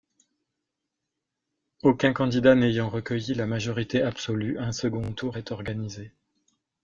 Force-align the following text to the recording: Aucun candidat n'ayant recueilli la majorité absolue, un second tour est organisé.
Aucun 1.83 2.11
candidat 2.11 2.55
n'ayant 2.55 2.89
recueilli 2.89 3.35
la 3.35 3.45
majorité 3.45 4.01
absolue, 4.01 4.57
un 4.57 4.71
second 4.71 5.13
tour 5.13 5.37
est 5.37 5.51
organisé. 5.51 6.11